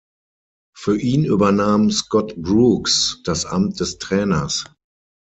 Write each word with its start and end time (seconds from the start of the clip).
Für 0.75 0.97
ihn 0.99 1.25
übernahm 1.25 1.91
Scott 1.91 2.35
Brooks 2.35 3.21
das 3.23 3.45
Amt 3.45 3.79
des 3.81 3.99
Trainers. 3.99 4.63